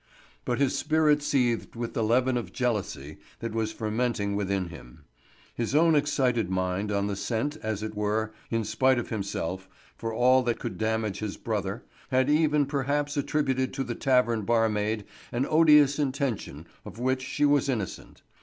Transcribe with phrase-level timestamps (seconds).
[0.45, 5.03] But his spirit seethed with the leaven of jealousy that was fermenting within him.
[5.53, 10.11] His own excited mind, on the scent, as it were, in spite of himself, for
[10.11, 15.45] all that could damage his brother, had even perhaps attributed to the tavern barmaid an
[15.47, 18.23] odious intention of which she was innocent.